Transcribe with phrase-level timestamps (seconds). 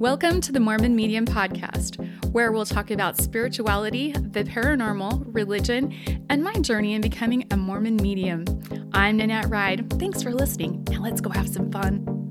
[0.00, 2.02] Welcome to the Mormon Medium Podcast,
[2.32, 5.94] where we'll talk about spirituality, the paranormal, religion,
[6.30, 8.46] and my journey in becoming a Mormon medium.
[8.94, 9.92] I'm Nanette Ride.
[9.98, 10.84] Thanks for listening.
[10.88, 12.30] Now let's go have some fun.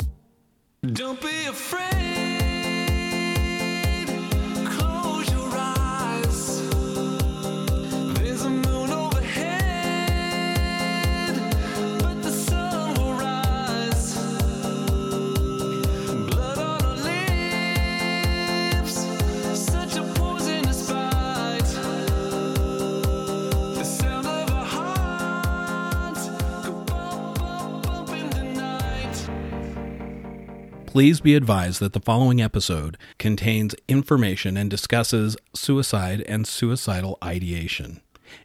[0.81, 2.28] Don't be afraid.
[30.99, 38.01] Please be advised that the following episode contains information and discusses suicide and suicidal ideation.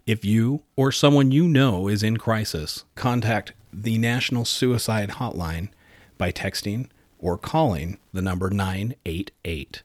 [0.06, 5.70] If you or someone you know is in crisis, contact the National Suicide Hotline
[6.16, 9.82] by texting or calling the number 988.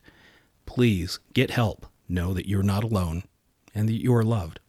[0.64, 1.86] Please get help.
[2.08, 3.24] Know that you're not alone
[3.74, 4.60] and that you are loved.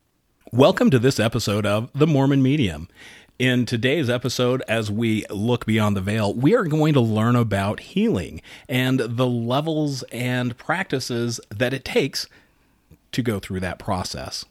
[0.53, 2.89] Welcome to this episode of The Mormon Medium.
[3.41, 7.79] In today's episode, as we look beyond the veil, we are going to learn about
[7.79, 8.39] healing
[8.69, 12.27] and the levels and practices that it takes
[13.13, 14.45] to go through that process.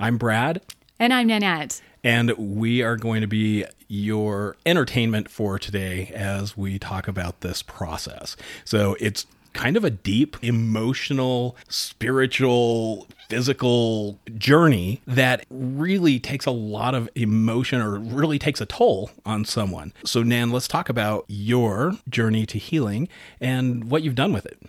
[0.00, 0.62] I'm Brad,
[0.98, 1.82] And I'm Nanette.
[2.02, 7.60] and we are going to be your entertainment for today as we talk about this
[7.62, 8.34] process.
[8.64, 16.94] So it's kind of a deep, emotional, spiritual, physical journey that really takes a lot
[16.94, 19.92] of emotion or really takes a toll on someone.
[20.04, 23.08] So, Nan, let's talk about your journey to healing
[23.40, 24.60] and what you've done with it.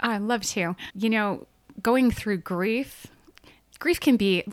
[0.00, 0.76] I'd love to.
[0.94, 1.46] You know,
[1.80, 3.06] going through grief,
[3.78, 4.44] grief can be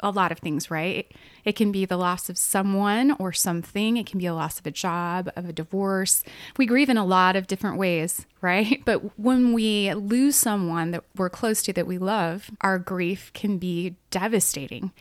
[0.00, 1.10] a lot of things, right?
[1.48, 3.96] It can be the loss of someone or something.
[3.96, 6.22] It can be a loss of a job, of a divorce.
[6.58, 8.82] We grieve in a lot of different ways, right?
[8.84, 13.56] But when we lose someone that we're close to that we love, our grief can
[13.56, 14.92] be devastating.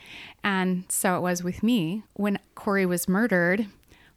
[0.42, 2.04] And so it was with me.
[2.14, 3.66] When Corey was murdered,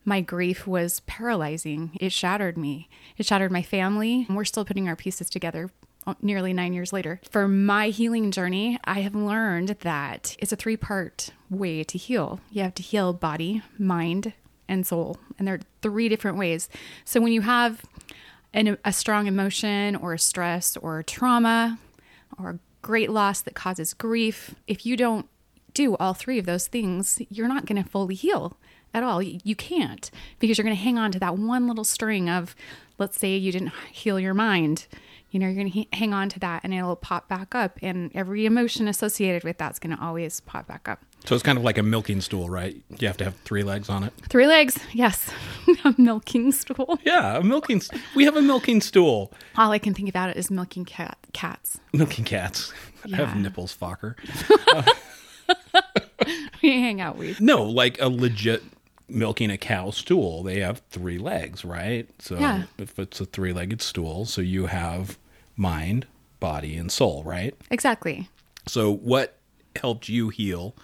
[0.04, 1.98] my grief was paralyzing.
[2.00, 2.88] It shattered me.
[3.18, 4.28] It shattered my family.
[4.30, 5.68] We're still putting our pieces together
[6.06, 7.20] Uh, nearly nine years later.
[7.30, 12.40] For my healing journey, I have learned that it's a three part way to heal.
[12.50, 14.32] You have to heal body, mind,
[14.66, 15.18] and soul.
[15.38, 16.70] And there are three different ways.
[17.04, 17.82] So when you have
[18.54, 21.78] an, a strong emotion or a stress or a trauma
[22.38, 25.28] or a great loss that causes grief, if you don't
[25.74, 28.56] do all three of those things, you're not going to fully heal
[28.94, 29.22] at all.
[29.22, 32.56] You can't because you're going to hang on to that one little string of,
[32.98, 34.86] let's say you didn't heal your mind.
[35.30, 37.78] You know, you're going to hang on to that and it'll pop back up.
[37.82, 41.00] And every emotion associated with that's going to always pop back up.
[41.24, 42.74] So, it's kind of like a milking stool, right?
[42.98, 44.12] You have to have three legs on it.
[44.30, 45.30] Three legs, yes.
[45.84, 46.98] a milking stool.
[47.04, 47.82] Yeah, a milking.
[48.16, 49.30] We have a milking stool.
[49.56, 51.78] All I can think about it is milking cat, cats.
[51.92, 52.72] Milking cats
[53.04, 53.16] Yeah.
[53.18, 54.14] have nipples, Fokker.
[56.62, 57.40] We hang out with.
[57.40, 58.62] No, like a legit
[59.10, 60.42] milking a cow stool.
[60.42, 62.08] They have three legs, right?
[62.18, 62.64] So Yeah.
[62.78, 65.18] if it's a three-legged stool, so you have
[65.56, 66.06] mind,
[66.38, 67.54] body, and soul, right?
[67.70, 68.28] Exactly.
[68.66, 69.36] So what
[69.76, 70.74] helped you heal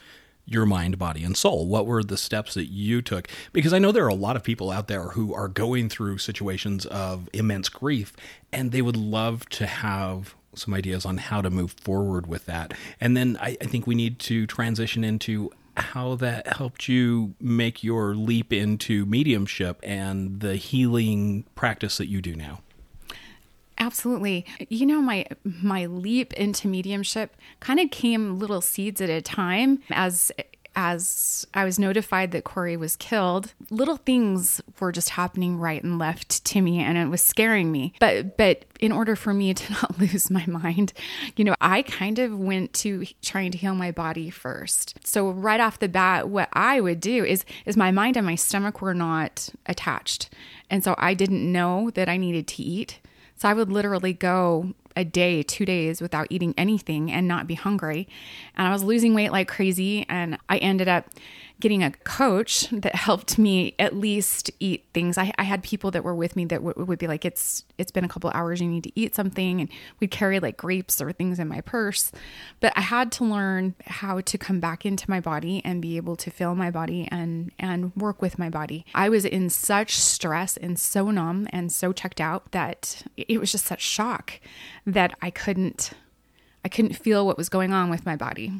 [0.48, 1.66] your mind, body, and soul?
[1.66, 3.28] What were the steps that you took?
[3.52, 6.18] Because I know there are a lot of people out there who are going through
[6.18, 8.12] situations of immense grief
[8.52, 12.72] and they would love to have some ideas on how to move forward with that.
[13.00, 17.84] And then I, I think we need to transition into how that helped you make
[17.84, 22.60] your leap into mediumship and the healing practice that you do now.
[23.78, 24.46] Absolutely.
[24.70, 29.82] You know, my my leap into mediumship kind of came little seeds at a time
[29.90, 30.32] as
[30.76, 35.98] as I was notified that Corey was killed, little things were just happening right and
[35.98, 37.94] left to me and it was scaring me.
[37.98, 40.92] But but in order for me to not lose my mind,
[41.34, 44.94] you know, I kind of went to trying to heal my body first.
[45.02, 48.34] So right off the bat what I would do is is my mind and my
[48.34, 50.28] stomach were not attached.
[50.68, 53.00] And so I didn't know that I needed to eat.
[53.36, 57.54] So I would literally go a day, two days without eating anything and not be
[57.54, 58.08] hungry.
[58.56, 60.06] And I was losing weight like crazy.
[60.08, 61.06] And I ended up
[61.58, 65.16] getting a coach that helped me at least eat things.
[65.16, 67.90] I, I had people that were with me that w- would be like, "It's it's
[67.90, 68.60] been a couple hours.
[68.60, 69.70] You need to eat something," and
[70.00, 72.12] we'd carry like grapes or things in my purse.
[72.60, 76.16] But I had to learn how to come back into my body and be able
[76.16, 78.84] to feel my body and and work with my body.
[78.94, 83.52] I was in such stress and so numb and so checked out that it was
[83.52, 84.40] just such shock
[84.86, 85.92] that I couldn't
[86.64, 88.52] I couldn't feel what was going on with my body.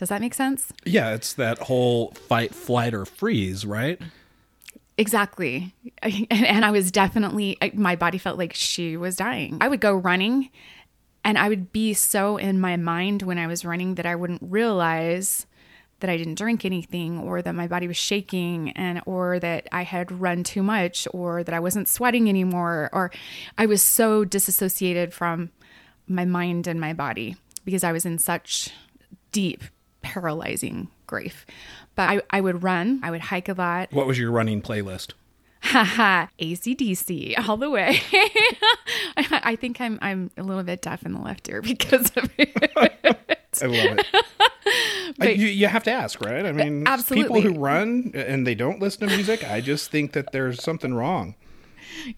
[0.00, 0.72] Does that make sense?
[0.86, 4.00] Yeah, it's that whole fight, flight, or freeze, right?
[4.96, 5.74] Exactly.
[6.30, 9.58] And, I was definitely, my body felt like she was dying.
[9.60, 10.48] I would go running
[11.22, 14.40] and I would be so in my mind when I was running that I wouldn't
[14.42, 15.44] realize
[15.98, 19.82] that I didn't drink anything or that my body was shaking and or that I
[19.82, 23.10] had run too much or that I wasn't sweating anymore or
[23.58, 25.50] I was so disassociated from
[26.08, 27.36] my mind and my body
[27.66, 28.70] because I was in such
[29.30, 29.62] deep
[30.02, 31.46] paralyzing grief.
[31.96, 33.92] But I, I would run, I would hike a lot.
[33.92, 35.12] What was your running playlist?
[35.62, 38.00] Haha, AC/DC all the way.
[39.16, 42.30] I, I think I'm I'm a little bit deaf in the left ear because of
[42.38, 42.72] it.
[43.62, 44.06] I love it.
[45.20, 46.46] I- you, you have to ask, right?
[46.46, 47.42] I mean, Absolutely.
[47.42, 50.94] people who run and they don't listen to music, I just think that there's something
[50.94, 51.34] wrong.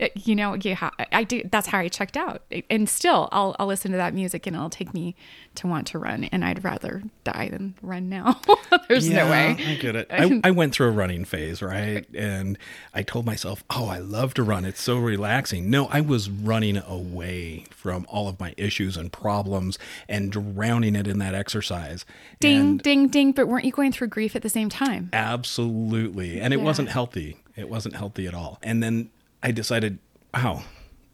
[0.01, 1.43] Uh, you know, yeah, I do.
[1.51, 2.43] That's how I checked out.
[2.71, 5.15] And still, I'll I'll listen to that music and it'll take me
[5.57, 6.25] to want to run.
[6.25, 8.41] And I'd rather die than run now.
[8.89, 9.57] There's no way.
[9.59, 10.07] I get it.
[10.11, 12.07] I, I went through a running phase, right?
[12.15, 12.59] And
[12.95, 14.65] I told myself, oh, I love to run.
[14.65, 15.71] It's so relaxing.
[15.71, 21.07] No, I was running away from all of my issues and problems and drowning it
[21.07, 22.05] in that exercise.
[22.41, 23.33] Ding, And ding, ding.
[23.33, 25.11] But weren't you going through grief at the same time?
[25.13, 26.41] absolutely.
[26.41, 26.65] And it Yeah.
[26.65, 27.37] wasn't healthy.
[27.57, 28.59] It wasn't healthy at all.
[28.63, 29.11] And then
[29.43, 29.99] I decided,
[30.33, 30.63] wow,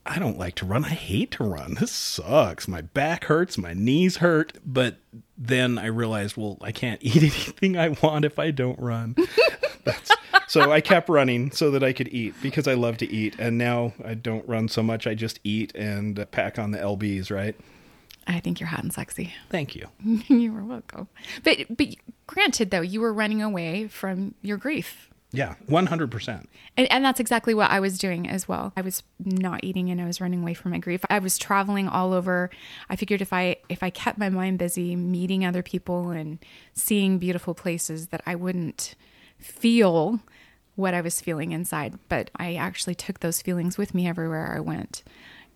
[0.05, 0.85] I don't like to run.
[0.85, 1.75] I hate to run.
[1.75, 2.67] This sucks.
[2.67, 3.59] My back hurts.
[3.59, 4.55] My knees hurt.
[4.65, 4.97] But
[5.37, 9.17] then I realized, well, I can't eat anything I want if I don't run.
[9.85, 10.11] That's,
[10.47, 13.37] so I kept running so that I could eat because I love to eat.
[13.39, 15.07] And now I don't run so much.
[15.07, 17.55] I just eat and pack on the LBs, right?
[18.27, 19.35] I think you're hot and sexy.
[19.49, 19.89] Thank you.
[20.29, 21.09] you were welcome.
[21.45, 21.95] But but
[22.27, 25.08] granted, though, you were running away from your grief.
[25.31, 26.47] Yeah, 100%.
[26.77, 28.73] And, and that's exactly what I was doing as well.
[28.77, 31.05] I was not eating and I was running away from my grief.
[31.11, 32.49] I was traveling all over.
[32.89, 36.39] I figured if I if I kept my mind busy meeting other people and
[36.73, 38.95] seeing beautiful places that I wouldn't
[39.39, 40.21] feel
[40.77, 41.99] what I was feeling inside.
[42.09, 45.03] But I actually took those feelings with me everywhere I went.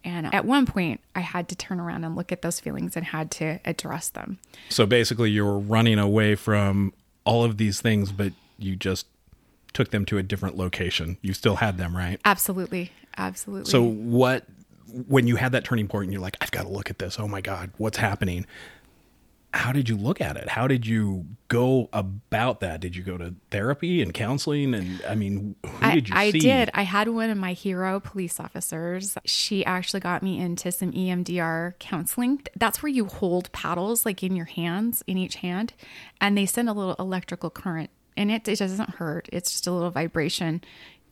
[0.04, 3.06] And at one point, I had to turn around and look at those feelings and
[3.06, 4.38] had to address them.
[4.68, 6.92] So basically, you were running away from
[7.24, 9.06] all of these things, but you just
[9.72, 11.18] took them to a different location.
[11.22, 12.20] You still had them, right?
[12.24, 12.92] Absolutely.
[13.16, 13.70] Absolutely.
[13.70, 14.44] So, what,
[15.08, 17.18] when you had that turning point and you're like, I've got to look at this,
[17.18, 18.46] oh my God, what's happening?
[19.54, 20.48] How did you look at it?
[20.48, 22.80] How did you go about that?
[22.80, 24.72] Did you go to therapy and counseling?
[24.72, 26.38] And I mean, who I, did you I see?
[26.38, 26.70] did.
[26.72, 29.18] I had one of my hero police officers.
[29.26, 32.40] She actually got me into some EMDR counseling.
[32.56, 35.74] That's where you hold paddles like in your hands, in each hand,
[36.18, 38.46] and they send a little electrical current in it.
[38.48, 40.62] It doesn't hurt, it's just a little vibration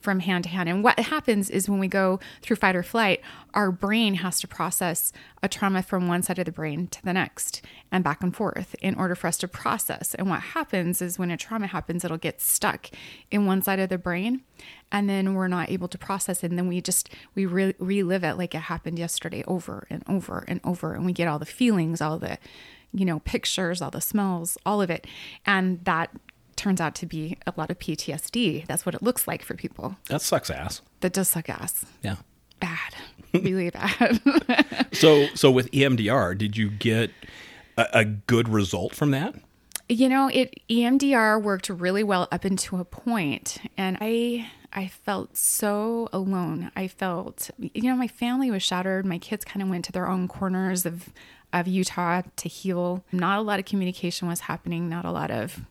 [0.00, 0.68] from hand to hand.
[0.68, 3.20] And what happens is when we go through fight or flight,
[3.52, 5.12] our brain has to process
[5.42, 7.62] a trauma from one side of the brain to the next
[7.92, 10.14] and back and forth in order for us to process.
[10.14, 12.90] And what happens is when a trauma happens, it'll get stuck
[13.30, 14.42] in one side of the brain
[14.90, 16.50] and then we're not able to process it.
[16.50, 20.44] And then we just, we re- relive it like it happened yesterday over and over
[20.48, 20.94] and over.
[20.94, 22.38] And we get all the feelings, all the,
[22.92, 25.06] you know, pictures, all the smells, all of it.
[25.44, 26.10] And that
[26.60, 28.66] turns out to be a lot of PTSD.
[28.66, 29.96] That's what it looks like for people.
[30.08, 30.82] That sucks ass.
[31.00, 31.84] That does suck ass.
[32.02, 32.16] Yeah.
[32.60, 32.94] Bad.
[33.32, 34.20] really bad.
[34.92, 37.10] So, so with EMDR, did you get
[37.76, 39.34] a, a good result from that?
[39.90, 45.36] you know, it EMDR worked really well up into a point and I I felt
[45.36, 46.70] so alone.
[46.76, 49.04] I felt you know, my family was shattered.
[49.04, 51.08] My kids kind of went to their own corners of
[51.52, 53.04] of Utah to heal.
[53.10, 55.64] Not a lot of communication was happening, not a lot of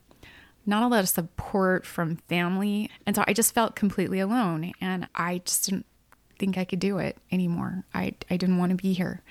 [0.70, 2.90] not a lot of support from family.
[3.06, 5.86] And so I just felt completely alone and I just didn't
[6.38, 7.86] think I could do it anymore.
[7.94, 9.22] I I didn't want to be here.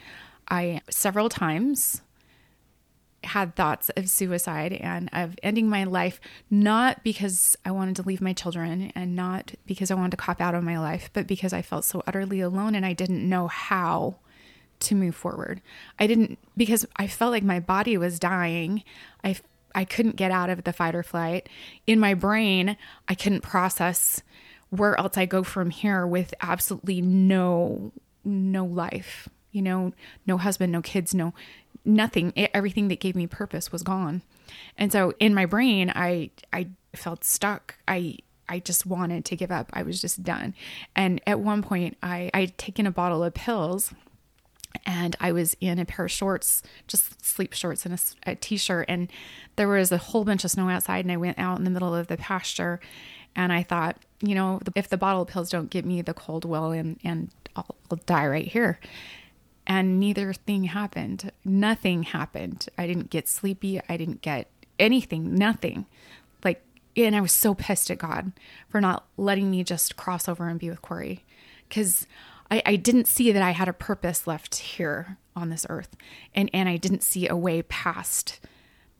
[0.50, 2.02] I several times
[3.24, 8.20] had thoughts of suicide and of ending my life, not because I wanted to leave
[8.20, 11.52] my children and not because I wanted to cop out of my life, but because
[11.52, 14.18] I felt so utterly alone and I didn't know how
[14.80, 15.60] to move forward.
[15.98, 18.84] I didn't, because I felt like my body was dying.
[19.24, 19.36] I,
[19.74, 21.48] I couldn't get out of the fight or flight.
[21.86, 22.76] In my brain,
[23.08, 24.22] I couldn't process
[24.70, 27.92] where else I go from here with absolutely no,
[28.24, 29.92] no life, you know,
[30.26, 31.32] no husband, no kids, no,
[31.84, 32.32] nothing.
[32.36, 34.22] E- everything that gave me purpose was gone.
[34.76, 37.76] And so in my brain i i felt stuck.
[37.86, 39.70] I i just wanted to give up.
[39.72, 40.54] I was just done.
[40.96, 43.92] And at one point i i'd taken a bottle of pills
[44.84, 48.86] and I was in a pair of shorts, just sleep shorts and a a, t-shirt,
[48.88, 49.10] and
[49.56, 51.04] there was a whole bunch of snow outside.
[51.04, 52.80] And I went out in the middle of the pasture,
[53.34, 56.72] and I thought, you know, if the bottle pills don't get me the cold, well,
[56.72, 58.78] and and I'll, I'll die right here.
[59.66, 61.30] And neither thing happened.
[61.44, 62.68] Nothing happened.
[62.78, 63.80] I didn't get sleepy.
[63.88, 65.34] I didn't get anything.
[65.34, 65.86] Nothing.
[66.42, 66.62] Like
[66.96, 68.32] and I was so pissed at God
[68.68, 71.24] for not letting me just cross over and be with Corey
[71.68, 72.06] because
[72.50, 75.96] I, I didn't see that I had a purpose left here on this earth.
[76.34, 78.40] And, and I didn't see a way past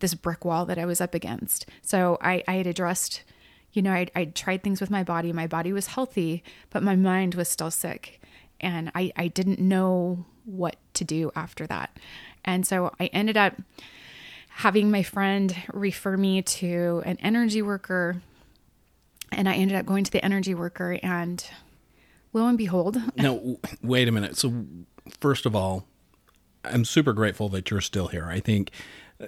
[0.01, 1.67] this brick wall that I was up against.
[1.83, 3.25] So I, I had addressed,
[3.73, 5.33] you know, I I tried things with my body.
[5.33, 8.21] My body was healthy, but my mind was still sick.
[8.61, 11.97] And I, I didn't know what to do after that.
[12.45, 13.55] And so I ended up
[14.49, 18.23] having my friend refer me to an energy worker.
[19.31, 21.45] And I ended up going to the energy worker, and
[22.33, 24.37] lo and behold, Now, w- wait a minute.
[24.37, 24.65] So,
[25.21, 25.87] first of all,
[26.65, 28.27] I'm super grateful that you're still here.
[28.27, 28.71] I think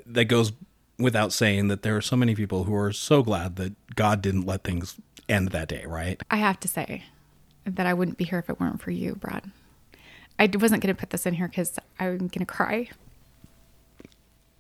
[0.07, 0.52] that goes
[0.99, 4.42] without saying that there are so many people who are so glad that God didn't
[4.42, 4.97] let things
[5.28, 6.21] end that day, right?
[6.30, 7.04] I have to say
[7.64, 9.50] that I wouldn't be here if it weren't for you, Brad.
[10.38, 12.88] I wasn't going to put this in here because I'm going to cry.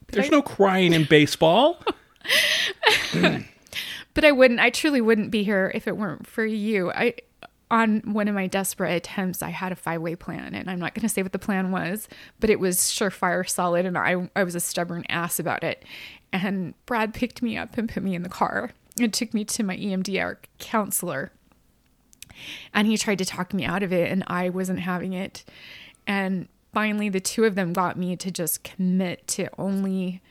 [0.08, 1.82] There's no crying in baseball.
[3.12, 3.38] Hmm.
[4.14, 4.60] But I wouldn't.
[4.60, 6.92] I truly wouldn't be here if it weren't for you.
[6.92, 7.14] I
[7.70, 10.94] on one of my desperate attempts, I had a five way plan, and I'm not
[10.94, 12.08] going to say what the plan was,
[12.40, 15.84] but it was surefire, solid, and I I was a stubborn ass about it.
[16.32, 19.62] And Brad picked me up and put me in the car and took me to
[19.62, 21.32] my EMDR counselor.
[22.72, 25.44] And he tried to talk me out of it, and I wasn't having it.
[26.06, 30.22] And finally, the two of them got me to just commit to only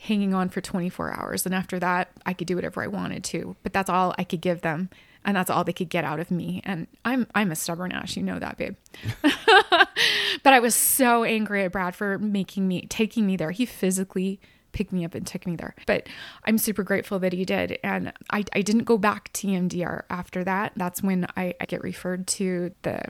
[0.00, 1.46] hanging on for 24 hours.
[1.46, 3.56] And after that, I could do whatever I wanted to.
[3.62, 4.90] But that's all I could give them.
[5.24, 6.60] And that's all they could get out of me.
[6.64, 8.76] And I'm I'm a stubborn ass, you know that, babe.
[9.22, 13.50] but I was so angry at Brad for making me taking me there.
[13.50, 14.40] He physically
[14.74, 15.74] picked me up and took me there.
[15.86, 16.08] But
[16.44, 17.78] I'm super grateful that he did.
[17.82, 20.72] And I, I didn't go back to EMDR after that.
[20.76, 23.00] That's when I, I get referred to the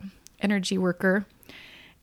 [0.40, 1.26] energy worker.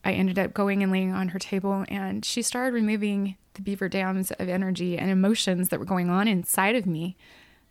[0.04, 3.88] I ended up going and laying on her table, and she started removing the beaver
[3.88, 7.16] dams of energy and emotions that were going on inside of me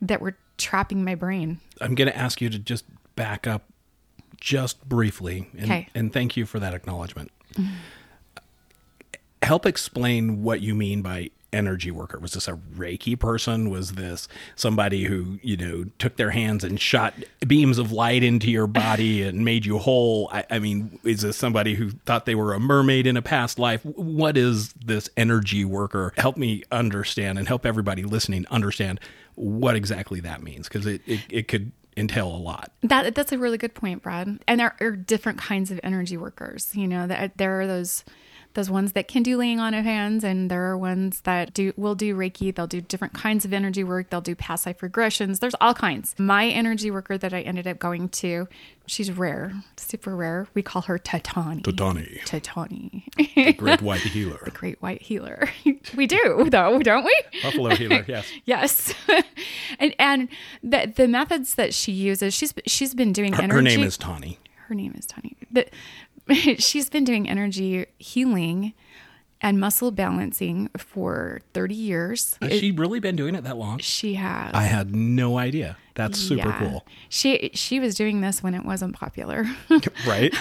[0.01, 1.60] that were trapping my brain.
[1.80, 3.63] I'm going to ask you to just back up
[4.39, 5.50] just briefly.
[5.53, 5.88] And, Okay.
[5.94, 7.32] and thank you for that acknowledgement.
[9.41, 12.18] Help explain what you mean by energy worker.
[12.20, 13.70] Was this a Reiki person?
[13.70, 17.13] Was this somebody who, you know, took their hands and shot
[17.46, 20.30] beams of light into your body and made you whole?
[20.32, 23.60] I, I mean, is this somebody who thought they were a mermaid in a past
[23.60, 23.84] life?
[23.84, 26.13] What is this energy worker?
[26.18, 29.00] Help me understand and help everybody listening understand
[29.35, 32.71] what exactly that means because it, it, it could entail a lot.
[32.83, 34.39] That that's a really good point, Brad.
[34.47, 36.69] And there are different kinds of energy workers.
[36.73, 38.03] You know, that there are those
[38.53, 41.74] those ones that can do laying on of hands, and there are ones that do
[41.77, 42.53] will do Reiki.
[42.53, 44.10] They'll do different kinds of energy work.
[44.10, 45.39] They'll do past life regressions.
[45.39, 46.15] There's all kinds.
[46.17, 48.48] My energy worker that I ended up going to,
[48.88, 50.48] she's rare, super rare.
[50.53, 51.62] We call her Tatani.
[51.63, 52.22] Tatani.
[52.24, 54.50] Tatani, Great white healer.
[54.53, 55.50] great white healer.
[55.96, 57.22] we do though, don't we?
[57.41, 58.27] Buffalo healer, yes.
[58.46, 58.93] Yes,
[59.79, 60.27] and and
[60.63, 63.55] the the methods that she uses, she's she's been doing Her, energy.
[63.55, 64.39] her name is Tawny.
[64.67, 65.36] her name is Tony.
[65.51, 65.67] The,
[66.59, 68.73] she's been doing energy healing
[69.43, 72.38] and muscle balancing for 30 years.
[72.43, 73.79] Has she really been doing it that long?
[73.79, 74.51] She has.
[74.53, 75.77] I had no idea.
[75.95, 76.59] That's super Yeah.
[76.59, 76.85] cool.
[77.09, 79.45] She she was doing this when it wasn't popular.
[80.07, 80.33] Right?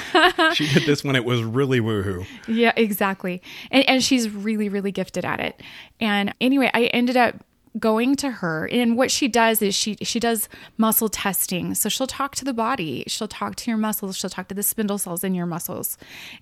[0.54, 2.26] she did this when it was really woohoo.
[2.46, 3.42] yeah, exactly.
[3.70, 5.60] And and she's really really gifted at it.
[5.98, 7.36] And anyway, I ended up
[7.78, 8.68] going to her.
[8.70, 11.74] And what she does is she she does muscle testing.
[11.74, 13.04] So she'll talk to the body.
[13.06, 14.16] She'll talk to your muscles.
[14.16, 15.96] She'll talk to the spindle cells in your muscles.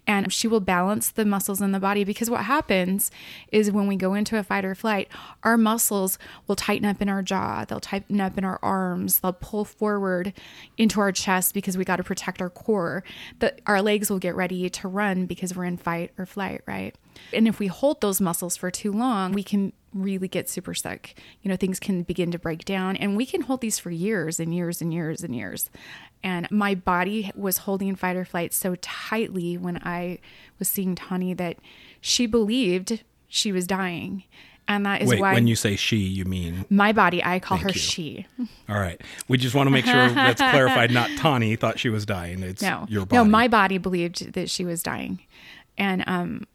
[0.06, 3.10] And she will balance the muscles in the body because what happens
[3.52, 5.08] is when we go into a fight or flight
[5.42, 7.64] our muscles will tighten up in our jaw.
[7.64, 9.20] They'll tighten up in our arms.
[9.20, 10.32] They'll pull forward
[10.78, 13.04] into our chest because we got to protect our core.
[13.40, 16.94] That our legs will get ready to run because we're in fight or flight right
[17.32, 21.18] and if we hold those muscles for too long, we can really get super sick.
[21.42, 24.38] You know, things can begin to break down, and we can hold these for years
[24.38, 25.70] and years and years and years.
[26.22, 30.18] And my body was holding fight or flight so tightly when I
[30.58, 31.58] was seeing Tawny that
[32.00, 34.24] she believed she was dying.
[34.70, 37.56] And that is Wait, why when you say she, you mean my body, I call
[37.56, 37.74] her you.
[37.74, 38.26] she.
[38.68, 39.00] all right.
[39.26, 40.90] We just want to make sure that's clarified.
[40.90, 42.42] Not Tawny thought she was dying.
[42.42, 43.16] It's No, your body.
[43.16, 45.20] no, my body believed that she was dying,
[45.78, 46.46] and um,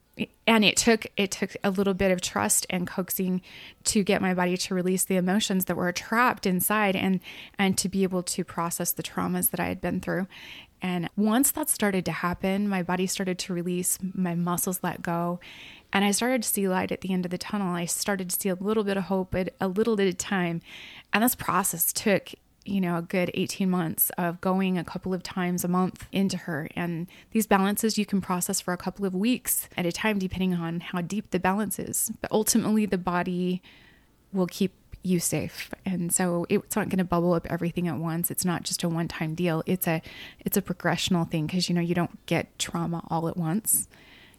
[0.46, 3.42] and it took it took a little bit of trust and coaxing
[3.86, 7.20] to get my body to release the emotions that were trapped inside, and
[7.58, 10.28] and to be able to process the traumas that I had been through.
[10.82, 15.40] And once that started to happen, my body started to release, my muscles let go,
[15.94, 17.74] and I started to see light at the end of the tunnel.
[17.74, 20.62] I started to see a little bit of hope at a little bit of time,
[21.14, 22.30] and this process took
[22.66, 26.38] you know, a good 18 months of going a couple of times a month into
[26.38, 26.70] her.
[26.76, 30.54] And these balances you can process for a couple of weeks at a time, depending
[30.54, 32.12] on how deep the balance is.
[32.22, 33.62] But ultimately, the body
[34.32, 35.70] will keep you safe.
[35.86, 38.32] And so it's not going to bubble up everything at once.
[38.32, 39.62] It's not just a one-time deal.
[39.66, 40.02] It's a
[40.40, 43.88] it's a progressional thing because you know you don't get trauma all at once.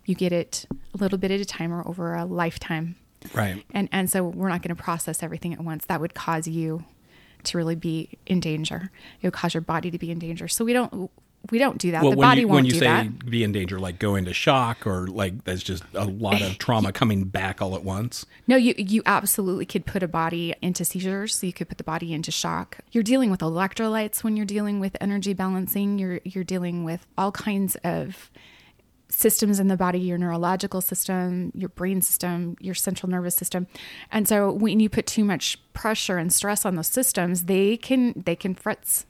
[0.07, 2.97] You get it a little bit at a time or over a lifetime.
[3.35, 3.63] Right.
[3.73, 5.85] And and so we're not going to process everything at once.
[5.87, 6.85] That would cause you
[7.45, 8.91] to really be in danger.
[9.21, 10.49] It would cause your body to be in danger.
[10.49, 11.11] So we don't
[11.51, 12.03] we don't do that.
[12.03, 13.27] Well, the body you, won't when you do say that.
[13.27, 16.93] be in danger, like go into shock or like there's just a lot of trauma
[16.93, 18.25] coming back all at once.
[18.47, 21.35] No, you you absolutely could put a body into seizures.
[21.35, 22.79] So you could put the body into shock.
[22.93, 25.99] You're dealing with electrolytes when you're dealing with energy balancing.
[25.99, 28.31] You're you're dealing with all kinds of
[29.15, 33.67] systems in the body your neurological system your brain system your central nervous system.
[34.11, 38.13] And so when you put too much pressure and stress on those systems they can
[38.25, 39.07] they can fritz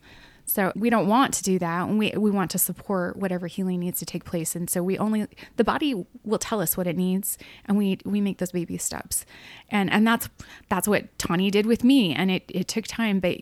[0.47, 3.81] so we don't want to do that and we, we want to support whatever healing
[3.81, 6.97] needs to take place and so we only the body will tell us what it
[6.97, 9.25] needs and we we make those baby steps
[9.71, 10.29] and and that's
[10.69, 13.39] that's what tawny did with me and it, it took time but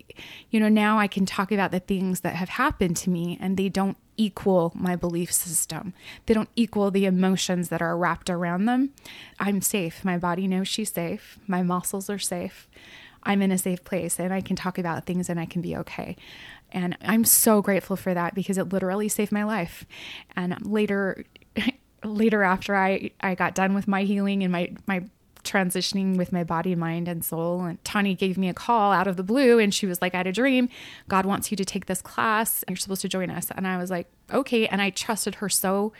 [0.50, 3.56] you know now i can talk about the things that have happened to me and
[3.56, 5.94] they don't equal my belief system.
[6.26, 8.90] They don't equal the emotions that are wrapped around them.
[9.38, 10.04] I'm safe.
[10.04, 11.38] My body knows she's safe.
[11.47, 12.68] My muscles are safe.
[13.25, 15.76] I'm in a safe place and I can talk about things and I can be
[15.76, 16.17] okay.
[16.73, 19.85] And I'm so grateful for that because it literally saved my life.
[20.37, 21.25] And later
[22.05, 25.05] later after I I got done with my healing and my my
[25.45, 27.62] transitioning with my body, mind, and soul.
[27.62, 30.19] And Tawny gave me a call out of the blue and she was like, I
[30.19, 30.69] had a dream.
[31.09, 32.64] God wants you to take this class.
[32.69, 33.49] You're supposed to join us.
[33.55, 34.67] And I was like, okay.
[34.67, 35.93] And I trusted her so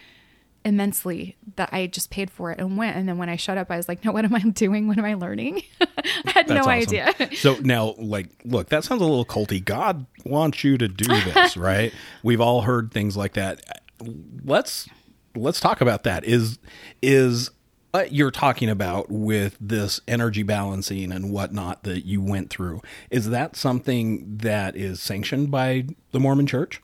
[0.64, 2.97] immensely that I just paid for it and went.
[2.97, 4.88] And then when I showed up, I was like, no, what am I doing?
[4.88, 5.62] What am I learning?
[5.81, 6.71] I had no awesome.
[6.71, 7.14] idea.
[7.35, 9.64] so now, like, look, that sounds a little culty.
[9.64, 11.92] God wants you to do this, right?
[12.23, 13.62] We've all heard things like that.
[14.45, 14.88] Let's
[15.35, 16.25] let's talk about that.
[16.25, 16.59] Is
[17.00, 17.50] is
[17.92, 22.81] what you're talking about with this energy balancing and whatnot that you went through?
[23.11, 26.83] Is that something that is sanctioned by the Mormon Church?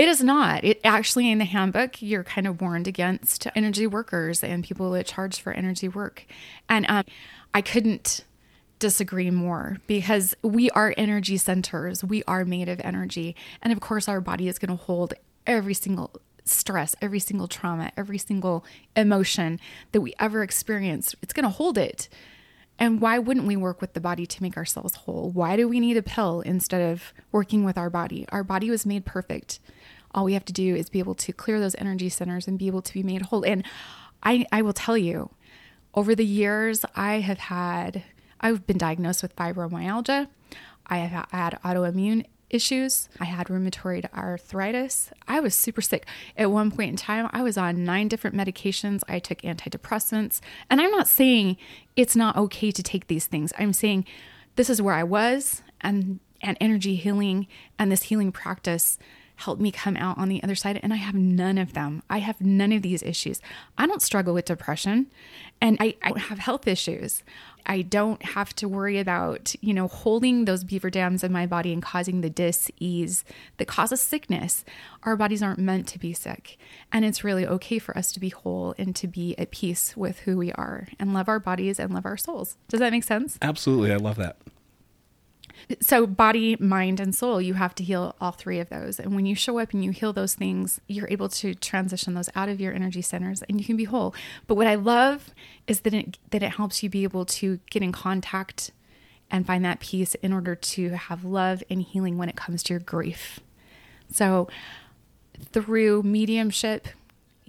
[0.00, 0.64] It is not.
[0.64, 5.04] It actually in the handbook, you're kind of warned against energy workers and people that
[5.04, 6.24] charge for energy work.
[6.70, 7.04] And um,
[7.52, 8.24] I couldn't
[8.78, 12.02] disagree more because we are energy centers.
[12.02, 13.36] We are made of energy.
[13.60, 15.12] And of course, our body is going to hold
[15.46, 18.64] every single stress, every single trauma, every single
[18.96, 19.60] emotion
[19.92, 21.14] that we ever experience.
[21.20, 22.08] It's going to hold it.
[22.78, 25.30] And why wouldn't we work with the body to make ourselves whole?
[25.30, 28.24] Why do we need a pill instead of working with our body?
[28.30, 29.60] Our body was made perfect.
[30.14, 32.66] All we have to do is be able to clear those energy centers and be
[32.66, 33.44] able to be made whole.
[33.44, 33.64] And
[34.22, 35.30] I, I will tell you,
[35.94, 38.04] over the years, I have had,
[38.40, 40.28] I've been diagnosed with fibromyalgia.
[40.86, 43.08] I have had autoimmune issues.
[43.18, 45.10] I had rheumatoid arthritis.
[45.26, 46.06] I was super sick.
[46.36, 49.02] At one point in time, I was on nine different medications.
[49.08, 50.40] I took antidepressants.
[50.68, 51.56] And I'm not saying
[51.96, 53.52] it's not okay to take these things.
[53.58, 54.04] I'm saying
[54.56, 57.46] this is where I was and and energy healing
[57.78, 58.98] and this healing practice
[59.40, 62.02] helped me come out on the other side and I have none of them.
[62.08, 63.40] I have none of these issues.
[63.76, 65.06] I don't struggle with depression
[65.60, 67.22] and I, I don't have health issues.
[67.66, 71.72] I don't have to worry about, you know, holding those beaver dams in my body
[71.72, 73.24] and causing the dis-ease
[73.58, 74.64] that causes sickness.
[75.02, 76.58] Our bodies aren't meant to be sick.
[76.92, 80.20] And it's really okay for us to be whole and to be at peace with
[80.20, 82.56] who we are and love our bodies and love our souls.
[82.68, 83.38] Does that make sense?
[83.42, 83.92] Absolutely.
[83.92, 84.36] I love that.
[85.80, 88.98] So, body, mind, and soul, you have to heal all three of those.
[88.98, 92.28] And when you show up and you heal those things, you're able to transition those
[92.34, 94.14] out of your energy centers and you can be whole.
[94.46, 95.34] But what I love
[95.66, 98.70] is that it, that it helps you be able to get in contact
[99.30, 102.74] and find that peace in order to have love and healing when it comes to
[102.74, 103.40] your grief.
[104.12, 104.48] So,
[105.52, 106.88] through mediumship,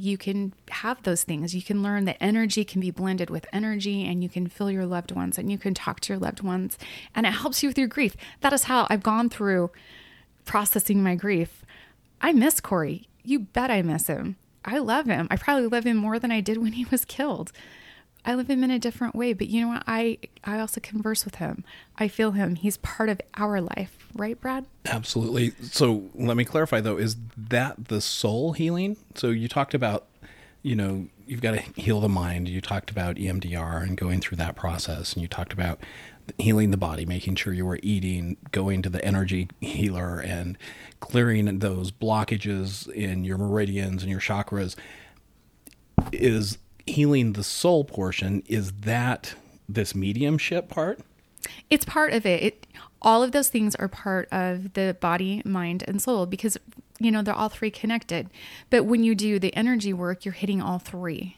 [0.02, 1.54] you can have those things.
[1.54, 4.88] You can learn that energy can be blended with energy and you can feel your
[4.88, 6.78] loved ones and you can talk to your loved ones
[7.14, 8.18] and it helps you with your grief.
[8.40, 9.70] That is how I've gone through
[10.44, 11.64] processing my grief.
[12.20, 13.10] I miss Corey.
[13.24, 14.38] You bet I miss him.
[14.66, 15.28] I love him.
[15.30, 17.52] I probably love him more than I did when he was killed.
[18.24, 19.84] I love him in a different way, but you know what?
[19.88, 21.64] I I also converse with him.
[21.98, 22.56] I feel him.
[22.56, 24.66] He's part of our life, right, Brad?
[24.86, 25.52] Absolutely.
[25.62, 28.98] So let me clarify though, is that the soul healing?
[29.16, 30.08] So you talked about,
[30.62, 32.48] you know, you've got to heal the mind.
[32.48, 35.80] You talked about EMDR and going through that process, and you talked about
[36.38, 40.58] healing the body, making sure you were eating, going to the energy healer, and
[41.00, 44.76] clearing those blockages in your meridians and your chakras.
[46.12, 48.44] Is healing the soul portion?
[48.48, 49.36] Is that
[49.68, 51.00] this mediumship part?
[51.70, 52.44] It's part of it.
[52.44, 52.68] it.
[53.02, 56.58] All of those things are part of the body, mind, and soul because,
[57.00, 58.30] you know, they're all three connected.
[58.70, 61.38] But when you do the energy work, you're hitting all three.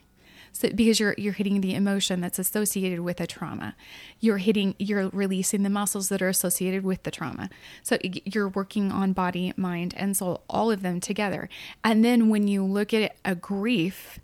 [0.53, 3.75] So because you're you're hitting the emotion that's associated with a trauma.
[4.19, 7.49] You're hitting you're releasing the muscles that are associated with the trauma.
[7.82, 11.49] So you're working on body, mind, and soul, all of them together.
[11.84, 14.19] And then when you look at a grief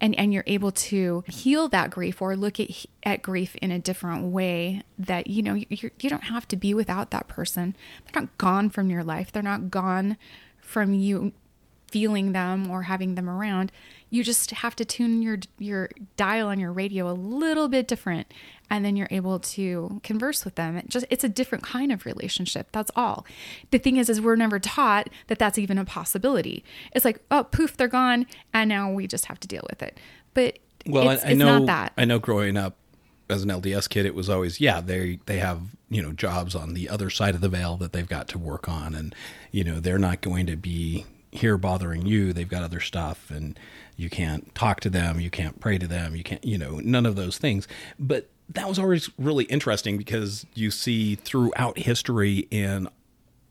[0.00, 2.70] and and you're able to heal that grief or look at
[3.02, 6.74] at grief in a different way that you know you you don't have to be
[6.74, 7.76] without that person.
[8.04, 9.32] They're not gone from your life.
[9.32, 10.16] They're not gone
[10.60, 11.32] from you
[11.90, 13.72] feeling them or having them around
[14.10, 18.32] you just have to tune your your dial on your radio a little bit different
[18.70, 20.76] and then you're able to converse with them.
[20.76, 23.26] It just it's a different kind of relationship that's all.
[23.70, 26.64] The thing is is we're never taught that that's even a possibility.
[26.92, 29.98] It's like oh poof they're gone and now we just have to deal with it.
[30.34, 31.92] But Well, it's, I, I it's know not that.
[31.96, 32.76] I know growing up
[33.28, 36.72] as an LDS kid, it was always yeah they they have you know jobs on
[36.72, 39.14] the other side of the veil that they've got to work on, and
[39.52, 42.32] you know they're not going to be here bothering you.
[42.32, 43.58] They've got other stuff, and
[43.96, 47.06] you can't talk to them, you can't pray to them, you can't you know none
[47.06, 47.66] of those things.
[47.98, 52.88] But that was always really interesting because you see throughout history in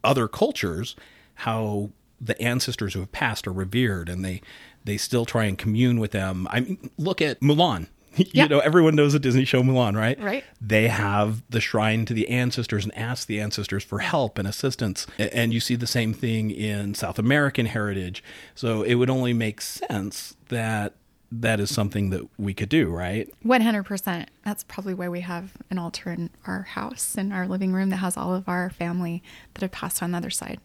[0.04, 0.96] other cultures
[1.36, 4.42] how the ancestors who have passed are revered and they
[4.86, 6.48] they still try and commune with them.
[6.50, 7.88] I mean, look at Mulan.
[8.34, 10.20] you know, everyone knows the Disney show Mulan, right?
[10.20, 10.44] Right.
[10.60, 15.08] They have the shrine to the ancestors and ask the ancestors for help and assistance.
[15.18, 18.24] And you see the same thing in South American heritage.
[18.56, 20.94] So it would only make sense that
[21.32, 23.30] that is something that we could do, right?
[23.46, 27.90] 100% that's probably why we have an altar in our house in our living room
[27.90, 29.22] that has all of our family
[29.54, 30.62] that have passed on the other side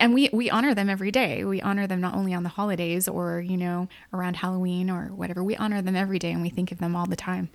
[0.00, 1.44] and, we we honor them every day.
[1.44, 5.44] We honor them not only on the holidays or you know around halloween or whatever.
[5.44, 7.48] We honor them every day and we think of them all the time.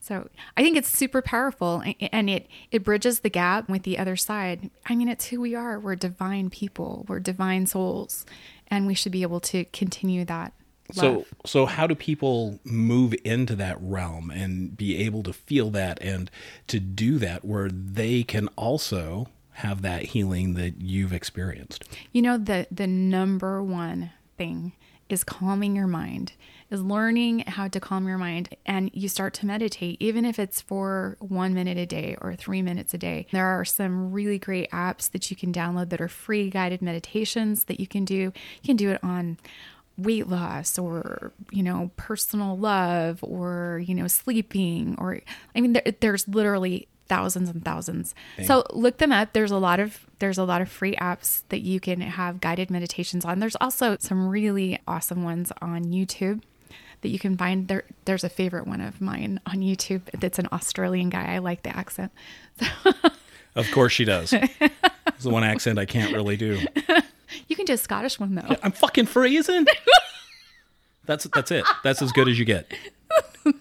[0.00, 4.16] So i think it's super powerful and it it bridges the gap with the other
[4.16, 4.70] side.
[4.86, 5.78] I mean it's who we are.
[5.80, 7.04] We're divine people.
[7.08, 8.24] We're divine souls
[8.68, 10.52] and we should be able to continue that
[10.92, 16.00] So so how do people move into that realm and be able to feel that
[16.00, 16.30] and
[16.68, 21.84] to do that where they can also have that healing that you've experienced?
[22.12, 24.72] You know the the number one thing
[25.08, 26.32] is calming your mind.
[26.70, 30.60] Is learning how to calm your mind and you start to meditate even if it's
[30.60, 33.26] for 1 minute a day or 3 minutes a day.
[33.32, 37.64] There are some really great apps that you can download that are free guided meditations
[37.64, 38.14] that you can do.
[38.14, 38.32] You
[38.66, 39.38] can do it on
[39.96, 45.20] weight loss or you know personal love or you know sleeping or
[45.56, 49.80] i mean there, there's literally thousands and thousands so look them up there's a lot
[49.80, 53.56] of there's a lot of free apps that you can have guided meditations on there's
[53.60, 56.42] also some really awesome ones on youtube
[57.00, 60.46] that you can find there there's a favorite one of mine on youtube that's an
[60.52, 62.12] australian guy i like the accent
[63.54, 64.32] Of course she does.
[64.32, 66.60] it's the one accent I can't really do.
[67.48, 69.66] you can do a scottish one though I'm fucking freezing.
[71.06, 71.64] That's that's it.
[71.82, 72.72] That's as good as you get.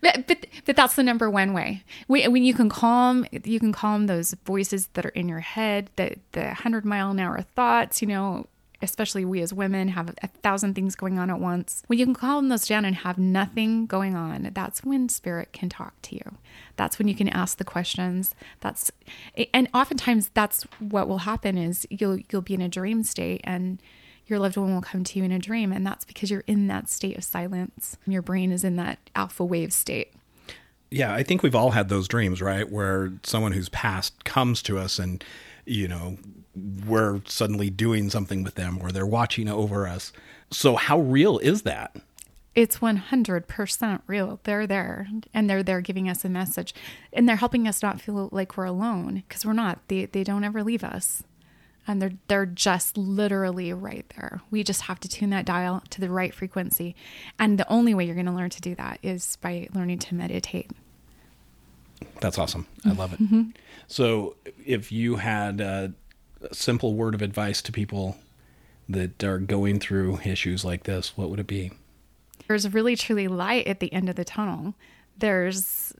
[0.00, 1.82] But, but but that's the number one way.
[2.08, 5.88] When when you can calm you can calm those voices that are in your head,
[5.96, 8.02] the the hundred mile an hour thoughts.
[8.02, 8.46] You know,
[8.82, 11.82] especially we as women have a thousand things going on at once.
[11.86, 15.70] When you can calm those down and have nothing going on, that's when spirit can
[15.70, 16.36] talk to you.
[16.76, 18.34] That's when you can ask the questions.
[18.60, 18.90] That's
[19.54, 23.80] and oftentimes that's what will happen is you'll you'll be in a dream state and
[24.26, 26.66] your loved one will come to you in a dream and that's because you're in
[26.66, 30.12] that state of silence your brain is in that alpha wave state
[30.90, 32.70] Yeah, I think we've all had those dreams, right?
[32.70, 35.22] Where someone who's passed comes to us and,
[35.66, 36.16] you know,
[36.86, 40.12] we're suddenly doing something with them or they're watching over us.
[40.50, 41.94] So, how real is that?
[42.58, 46.74] it's 100% real they're there and they're there giving us a message
[47.12, 50.42] and they're helping us not feel like we're alone because we're not they, they don't
[50.42, 51.22] ever leave us
[51.88, 56.00] and they're they're just literally right there we just have to tune that dial to
[56.00, 56.94] the right frequency
[57.38, 60.14] and the only way you're going to learn to do that is by learning to
[60.14, 60.70] meditate
[62.20, 62.66] That's awesome.
[62.84, 63.20] I love it.
[63.20, 63.50] Mm-hmm.
[63.88, 65.92] So, if you had a,
[66.52, 68.16] simple word of advice to people
[68.88, 71.72] that are going through issues like this, what would it be?
[72.48, 74.74] there's really truly light at the end of the tunnel.
[75.16, 75.92] There's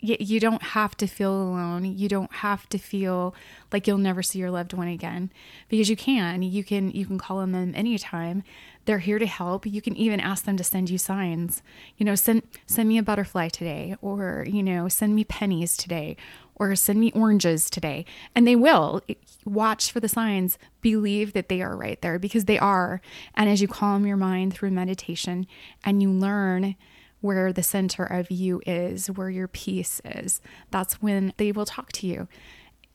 [0.00, 1.84] you don't have to feel alone.
[1.84, 3.34] You don't have to feel
[3.72, 5.32] like you'll never see your loved one again
[5.68, 6.42] because you can.
[6.42, 8.42] You can you can call on them anytime.
[8.84, 9.66] They're here to help.
[9.66, 11.62] You can even ask them to send you signs.
[11.96, 16.16] You know, send send me a butterfly today or, you know, send me pennies today
[16.54, 18.04] or send me oranges today.
[18.34, 19.02] And they will.
[19.44, 20.58] Watch for the signs.
[20.82, 23.00] Believe that they are right there because they are.
[23.34, 25.46] And as you calm your mind through meditation
[25.84, 26.76] and you learn
[27.20, 31.92] where the center of you is, where your peace is, that's when they will talk
[31.92, 32.28] to you.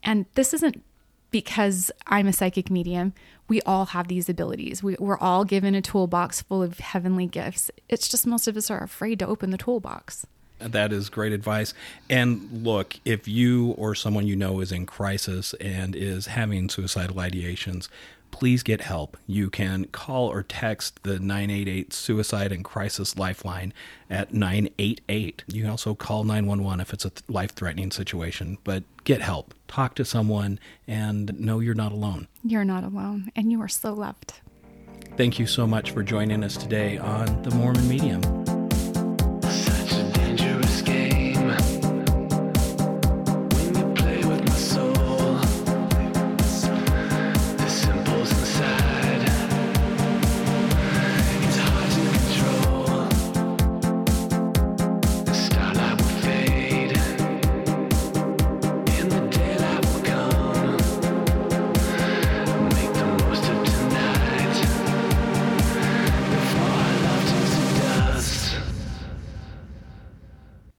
[0.04, 0.84] And this isn't
[1.32, 3.14] because I'm a psychic medium,
[3.48, 4.84] we all have these abilities.
[4.84, 7.72] We, we're all given a toolbox full of heavenly gifts.
[7.90, 10.28] It's just most of us are afraid to open the toolbox.
[10.60, 11.74] That is great advice.
[12.10, 17.16] And look, if you or someone you know is in crisis and is having suicidal
[17.16, 17.88] ideations,
[18.32, 19.18] please get help.
[19.28, 23.74] You can call or text the 988 Suicide and Crisis Lifeline
[24.10, 25.44] at 988.
[25.48, 29.54] You can also call 911 if it's a life threatening situation, but get help.
[29.68, 32.28] Talk to someone and know you're not alone.
[32.44, 34.34] You're not alone, and you are so loved.
[35.18, 38.41] Thank you so much for joining us today on The Mormon Medium.